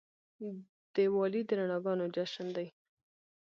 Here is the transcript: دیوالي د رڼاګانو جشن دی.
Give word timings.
دیوالي 0.93 1.41
د 1.47 1.49
رڼاګانو 1.59 2.05
جشن 2.15 2.47
دی. 2.55 2.67